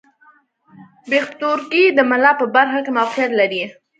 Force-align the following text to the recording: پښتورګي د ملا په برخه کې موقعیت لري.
پښتورګي 1.09 1.83
د 1.97 1.99
ملا 2.09 2.31
په 2.39 2.45
برخه 2.55 2.79
کې 2.85 2.91
موقعیت 2.97 3.31
لري. 3.39 3.63